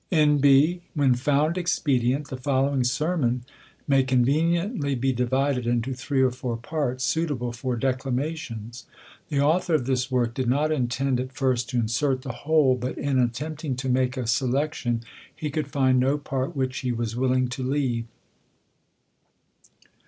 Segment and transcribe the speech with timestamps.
[0.11, 0.39] [N.
[0.39, 0.81] B.
[0.97, 3.43] lilien found expedient, the following Sermon
[3.87, 8.87] maj/ conienientlybe divided into three orfour parts ^suitable for declamations*
[9.29, 12.79] The author of this work did not intend at first to insert the whole ^
[12.79, 15.03] but, in attempting to make a selec tion,
[15.35, 18.05] he could find no part which he zoas willing to leave.